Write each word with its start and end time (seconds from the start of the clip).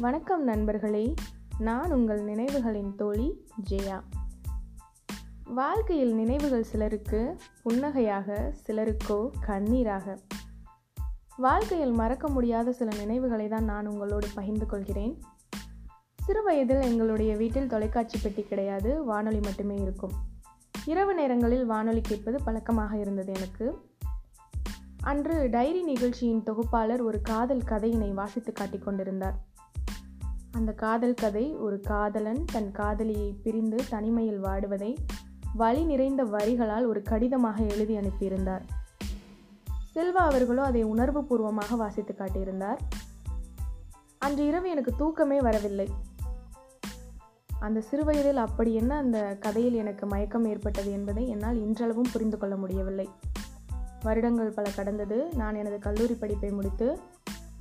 வணக்கம் 0.00 0.44
நண்பர்களே. 0.44 1.14
நான் 1.58 1.92
உங்கள் 1.92 2.24
நினைவுகளின் 2.24 2.94
தோழி 2.94 3.46
ஜெயா. 3.70 4.02
வாழ்க்கையில் 5.44 6.14
நினைவுகள் 6.14 6.62
சிலருக்கு 6.62 7.36
புன்னகையாக 7.64 8.52
சிலருக்கோ 8.66 9.30
கண்ணீராக. 9.46 10.18
வாழ்க்கையில் 11.36 11.90
மறக்க 11.90 12.28
முடியாத 12.28 12.72
சில 12.72 12.96
நினைவுகளை 12.96 13.48
தான் 13.48 13.64
நான் 13.64 13.86
உங்களோடு 13.86 14.26
பகிர்ந்து 14.34 14.66
கொள்கிறேன். 14.66 15.22
சிறு 16.24 16.42
வயதில் 16.42 16.80
எங்களுடைய 16.80 17.36
வீட்டில் 17.36 17.68
தொலைக்காட்சி 17.68 18.18
பெட்டி 18.22 18.42
கிடையாது 18.42 19.04
வானொலி 19.04 19.40
மட்டுமே 19.40 19.74
இருக்கும். 19.74 20.12
இரவு 20.86 21.14
நேரங்களில் 21.14 21.66
வானொலி 21.66 22.00
கேட்பது 22.00 22.42
பழக்கமாக 22.42 22.98
இருந்தது 22.98 23.32
எனக்கு. 23.32 23.88
அன்று 25.00 25.48
டைரி 25.50 25.82
நிகழ்ச்சியின் 25.82 26.42
தொகுப்பாளர் 26.42 27.02
ஒரு 27.02 27.20
காதல் 27.20 27.62
கதையினை 27.66 28.14
வாசித்து 28.14 28.52
காட்டிக் 28.52 28.84
கொண்டிருந்தார். 28.84 29.48
அந்த 30.52 30.72
காதல் 30.72 31.14
கதை 31.14 31.56
ஒரு 31.56 31.80
காதலன் 31.80 32.44
தன் 32.44 32.72
காதலியை 32.72 33.36
பிரிந்து 33.42 33.76
தனிமையில் 33.88 34.42
வாடுவதை 34.42 34.96
வழி 35.54 35.84
நிறைந்த 35.84 36.24
வரிகளால் 36.24 36.86
ஒரு 36.86 37.02
கடிதமாக 37.02 37.62
எழுதி 37.62 37.96
அனுப்பியிருந்தார். 37.96 38.62
செல்வா 39.94 40.22
அவர்களோ 40.24 40.62
அதை 40.62 40.82
உணர்வு 40.82 41.24
பூர்வமாக 41.24 41.76
வாசித்து 41.76 42.14
காட்டியிருந்தார். 42.18 42.78
அன்று 44.18 44.46
இரவு 44.46 44.70
எனக்கு 44.70 44.94
தூக்கமே 44.96 45.40
வரவில்லை. 45.40 45.88
அந்த 47.60 47.80
சிறுவயதில் 47.80 48.36
அப்படி 48.36 48.74
என்ன 48.74 48.96
அந்த 48.96 49.36
கதையில் 49.40 49.74
எனக்கு 49.74 50.06
மயக்கம் 50.06 50.44
ஏற்பட்டது 50.44 50.92
என்பதை 50.92 51.28
என்னால் 51.28 51.56
இன்றளவும் 51.56 52.10
புரிந்து 52.12 52.38
கொள்ள 52.38 52.56
முடியவில்லை. 52.56 53.08
வருடங்கள் 54.02 54.50
பல 54.50 54.70
கடந்தது. 54.70 55.28
நான் 55.36 55.54
எனது 55.54 55.78
கல்லூரி 55.78 56.14
படிப்பை 56.14 56.50
முடித்து 56.50 56.98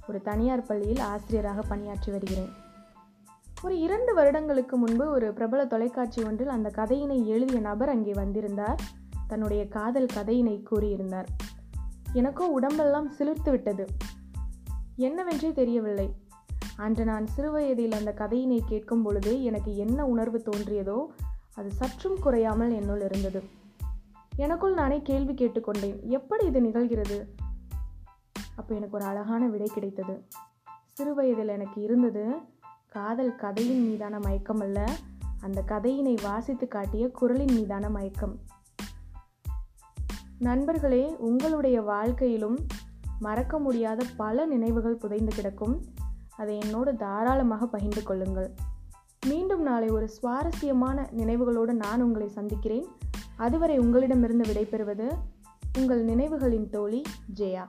ஒரு 0.07 0.21
தனியார் 0.21 0.65
பள்ளியில் 0.65 0.99
ஆசிரியராக 0.99 1.61
பணியாற்றி 1.61 2.11
வருகிறேன். 2.11 2.67
ஒரு 3.63 3.79
இரண்டு 3.79 4.13
வருடங்களுக்கு 4.13 4.77
முன்பு 4.77 5.09
ஒரு 5.09 5.33
பிரபல 5.33 5.65
தொலைக்காட்சி 5.65 6.23
ஒன்றில் 6.23 6.47
அந்த 6.47 6.71
கதையினை 6.75 7.25
எழுதிய 7.25 7.59
நபர் 7.59 7.89
அங்கே 7.89 8.13
வந்திருந்தார். 8.13 8.79
தன்னுடைய 9.27 9.67
காதல் 9.67 10.05
கதையினை 10.05 10.63
கூறியிருந்தார். 10.71 11.25
எனக்கோ 12.13 12.47
உடம்பெல்லாம் 12.47 13.11
சிலிர்த்து 13.17 13.49
விட்டது. 13.49 13.85
என்னவென்றே 14.97 15.51
தெரியவில்லை. 15.51 16.15
அன்று 16.77 17.05
நான் 17.05 17.25
சிறுவயதில் 17.27 17.91
அந்த 17.91 18.13
கதையினை 18.17 18.59
கேட்கும் 18.65 19.03
பொழுது 19.03 19.43
எனக்கு 19.43 19.77
என்ன 19.77 20.05
உணர்வு 20.05 20.43
தோன்றியதோ 20.45 21.05
அது 21.55 21.71
சற்றும் 21.71 22.19
குறையாமல் 22.19 22.71
என்னுள் 22.71 23.01
இருந்தது. 23.01 23.41
எனக்குள் 24.35 24.73
நானே 24.73 25.01
கேள்வி 25.03 25.33
கேட்டுக்கொண்டேன் 25.33 26.05
எப்படி 26.07 26.45
இது 26.45 26.61
நிகழ்கிறது? 26.61 27.19
அப்போ 28.55 28.75
எனக்கு 28.75 28.97
ஒரு 28.97 29.05
அழகான 29.05 29.47
விடை 29.47 29.67
கிடைத்தது. 29.73 30.27
சிறுவயதில் 30.93 31.47
எனக்கு 31.47 31.81
இருந்தது 31.81 32.23
காதல் 32.89 33.35
கதையின் 33.35 33.87
மீதான 33.87 34.19
மயக்கம் 34.19 34.59
அல்ல 34.59 34.89
அந்த 35.41 35.63
கதையினை 35.67 36.21
வாசித்து 36.21 36.67
காட்டிய 36.67 37.11
குரலின் 37.11 37.53
மீதான 37.53 37.89
மயக்கம். 37.89 38.39
நண்பர்களே 40.39 41.15
உங்களுடைய 41.17 41.81
வாழ்க்கையிலும் 41.81 42.57
மறக்க 43.19 43.59
முடியாத 43.59 44.05
பல 44.17 44.45
நினைவுகள் 44.45 44.95
புதைந்து 44.95 45.35
கிடக்கும். 45.35 45.83
அதை 46.37 46.59
என்னோடு 46.59 46.95
தாராளமாக 46.95 47.67
பகிர்ந்து 47.67 48.03
கொள்ளுங்கள். 48.03 48.53
மீண்டும் 49.25 49.61
நாளை 49.61 49.89
ஒரு 49.89 50.09
சுவாரஸ்யமான 50.09 51.09
நினைவுகளோடு 51.17 51.71
நான் 51.71 52.01
உங்களை 52.01 52.27
சந்திக்கிறேன். 52.27 52.85
அதுவரை 53.35 53.77
உங்களிடமிருந்து 53.77 54.53
விடைபெறுவது 54.53 55.11
உங்கள் 55.77 56.05
நினைவுகளின் 56.05 56.69
தோழி 56.69 57.01
ஜெயா. 57.35 57.67